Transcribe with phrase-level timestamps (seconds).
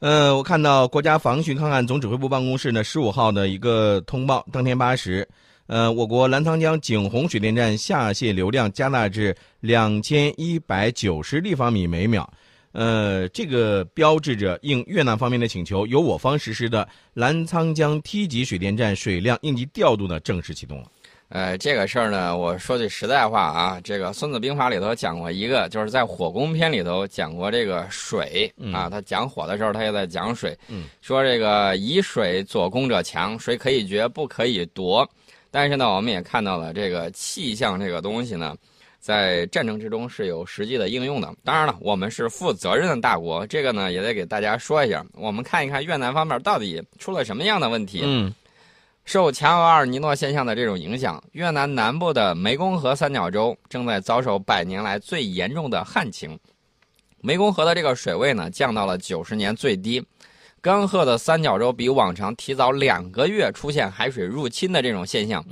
[0.00, 5.28] 呃，我看到国家防汛抗旱总指挥部办公室呢十五号的一个通报，当天八时，
[5.66, 12.32] 呃，我国澜沧江景洪水电站下泄流量加大至两千一百九十立方米每秒，
[12.70, 20.86] 呃，这个标志着应越南方面的请求，由我方实施的澜沧江梯级水电站水量应急调度呢正式启动了。
[21.30, 30.56] 呃，这个事儿呢，我说句实在话啊，这个《孙子兵法》里头讲过一个，就是在火攻篇里头讲过这个水啊，他讲火的时候，他也在讲水，
[31.02, 35.06] 说这个以水佐攻者强，水可以决，不可以夺。
[35.50, 38.56] 但是呢，我们也看到了这个气象这个东西呢，
[38.98, 41.30] 在战争之中是有实际的应用的。
[41.44, 45.04] 当然了，我们是负责任的大国，这个呢也得给大家说一下。
[45.12, 48.00] 我们看一看越南方面到底出了什么样的问题。
[48.02, 48.32] 嗯。
[49.08, 56.38] 受强厄尔尼诺现象的这种影响，越南南部的湄公河三角洲正在遭受百年来最严重的旱情。
[57.22, 60.04] 湄公河的这个水位呢降到了九十年最低，
[60.60, 65.42] 干涸的三角洲比往常提早两个月出现海水入侵的这种现象。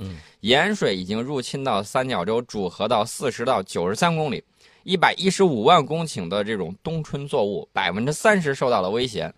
[0.41, 4.43] 盐水已经入侵到三角洲主河道四十到九十三公里，
[4.83, 9.33] 一百一十五万公顷的这种冬春作物百分之三十受到了威胁。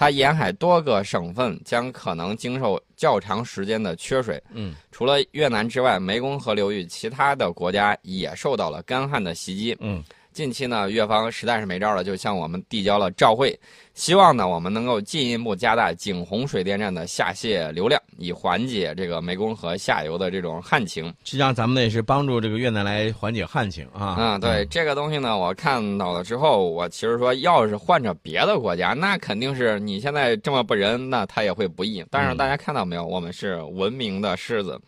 [0.00, 4.42] 它沿海多个省份将可能经受较长时间的缺水。
[4.50, 9.76] 嗯，除了越南之外，湄公河流域其他的国家也受到了干旱的袭击。
[9.78, 10.02] 嗯。
[10.32, 13.58] 近期呢，越方实在是没招了，就向我们递交了照会，
[13.94, 21.06] 希望呢我们能够进一步加大景洪水电站的下泄流量，以缓解这个湄公河下游的这种旱情。
[21.24, 24.16] 实际上，咱们呢也是帮助这个越南来缓解旱情啊。
[24.18, 32.04] 嗯，对这个东西呢，我看到了之后，我其实说，要是换着别的国家，那肯定是你现在这么不仁，那他也会不义。
[32.10, 34.80] 但是大家看到没有，我们是文明的狮子。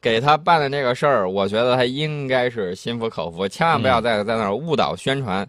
[0.00, 5.46] 给他办的这个事儿，我觉得他应该是心服口服，千万不要再在那儿误导宣传。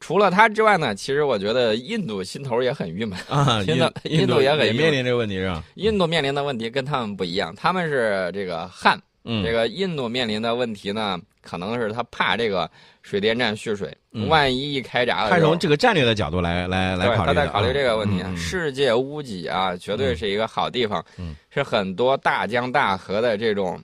[0.00, 3.62] 除了他之外呢，其实我觉得印度心头也很郁闷啊。
[3.68, 5.62] 印度印度也很面临这个问题是吧？
[5.76, 9.00] 印度面临的问题跟他们不一样，他们是这个旱。
[9.24, 12.68] 嗯，这个印度面临的问题呢，可能是他怕这个
[13.02, 13.96] 水电站蓄水，
[14.28, 18.20] 万一一开闸了，他从这个战略的角度来来来考虑，他在考虑这个问题。
[18.36, 21.04] 世界屋脊啊，绝对是一个好地方，
[21.50, 23.80] 是很多大江大河的这种。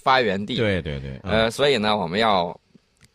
[0.00, 2.58] 发源地，对对对，呃，所以呢，我们要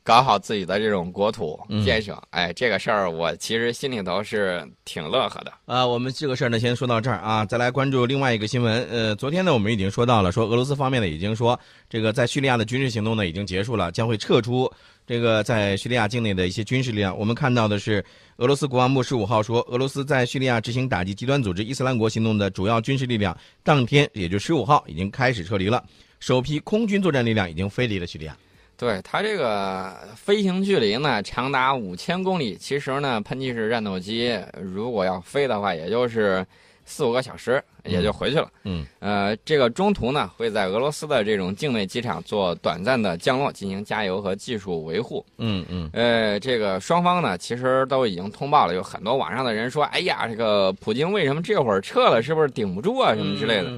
[0.04, 2.22] 搞好自己的这种国土建设。
[2.32, 5.54] 哎，这个事儿我其实心里头是挺乐呵的。
[5.66, 8.84] 啊，我们这个事儿呢，先说到这儿啊，再来关注另外一个新闻。
[8.92, 11.58] 呃，昨天呢，我们已经说到了，说俄罗斯方面呢已经说，
[11.90, 14.70] 这个在叙利亚的军事行动呢已经结束了，将会撤出
[15.08, 17.18] 这个在叙利亚境内的一些军事力量。
[17.18, 18.04] 我们看到的是，
[18.38, 25.82] 俄罗斯国防部十五号说，俄罗斯在叙利亚执行打击极端组织伊斯兰国行动的主要军事力量，当天也就十五号已经开始撤离了。
[26.24, 28.34] 首批空军作战力量已经飞离了叙利亚。
[28.78, 32.56] 对它这个飞行距离呢，长达五千公里。
[32.56, 36.46] 其实呢，喷气式战斗机如果要飞的话，也就是
[36.86, 38.50] 四五个小时也就回去了。
[38.64, 38.86] 嗯。
[39.00, 45.26] 呃，这个中途呢，会在俄罗斯的这种境内机场做短暂的降落，进行加油和技术维护。
[45.40, 45.90] 嗯嗯。
[45.92, 48.74] 呃，这个双方呢，其实都已经通报了。
[48.74, 52.24] 有很多网上的人说：“哎呀，这个普京为什么这会儿撤了？
[52.24, 53.14] 是不是顶不住啊？
[53.14, 53.70] 什么之类的。”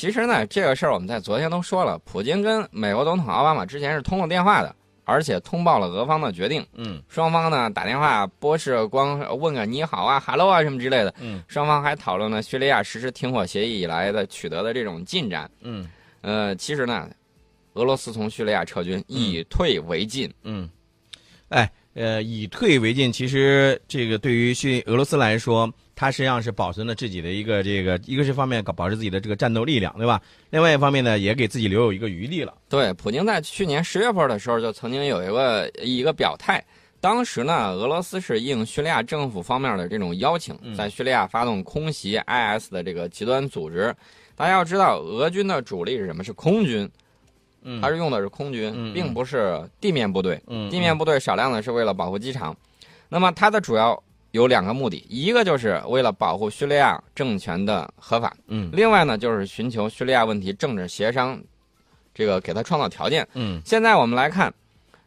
[0.00, 4.74] 其实呢，这个事儿我们在昨天都说了，普京跟美国总统奥巴马之前是通了电话的，
[5.04, 6.66] 而且通报了俄方的决定。
[6.72, 11.12] 嗯，双方呢打电话不是光问个你好啊、hello 啊什么之类的。
[11.20, 15.50] 嗯，双方还讨论了叙利亚实施停火协议以来的取得的这种进展。
[15.60, 15.86] 嗯，
[16.22, 17.06] 呃，其实呢，
[17.74, 20.32] 俄罗斯从叙利亚撤军，以退为进。
[20.44, 20.66] 嗯，
[21.50, 25.72] 哎，呃，以退为进，其实这个对于叙俄罗斯来说。
[25.96, 30.18] 它实际上是保存了自己的一个这个，一个是方面保持自己的这个战斗力量，对吧？
[30.48, 32.54] 另外一方面呢，也给自己留有一个余地了。
[32.70, 36.64] 对，普京在去年十月份的时候就曾经有一个一个表态，
[37.02, 43.94] 当时呢，俄罗斯是应叙利亚政府方面的这种邀请，在叙利亚发动空袭 IS 的这个极端组织。
[44.34, 46.24] 大家要知道，俄军的主力是什么？
[46.24, 46.90] 是空军，
[47.80, 50.40] 它是用的是空军，并不是地面部队。
[50.70, 52.56] 地面部队少量的是为了保护机场，
[53.08, 54.02] 那么它的主要。
[54.32, 61.36] 有两个目的，一个就是为了保护叙利亚政权的合法，嗯，另外呢就是寻求叙利亚问题政治协商，
[62.14, 63.60] 这个给他创造条件，嗯。
[63.64, 64.54] 现在我们来看，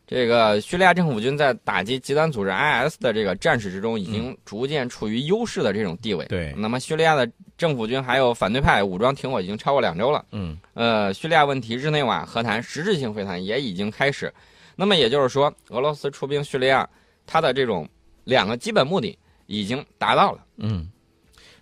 [0.05, 6.25] 这个叙利亚政府军在打击极端组织 IS 的这个战事之中，已经逐渐处于优势的这种地位。
[6.25, 6.53] 对。
[6.57, 10.57] 那么叙利亚的政府军还有反对派武装停火已经超过两周了，嗯。
[10.73, 14.33] 呃，叙利亚问题日内瓦和谈实质性会谈也已经开始，
[14.75, 16.87] 那么也就是说，俄罗斯出兵叙利亚，
[17.25, 17.87] 它的这种。
[18.25, 20.45] 两个基本目的已经达到了。
[20.55, 20.89] 嗯，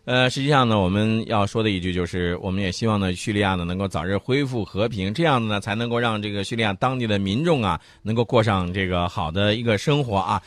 [0.03, 10.41] 呃，实际上呢，我们要说的一句就是，我们也希望呢，叙利亚呢能够早日恢复和平，这样子呢才能够让这个叙利亚当地的民众啊能够过上这个好的一个生活啊。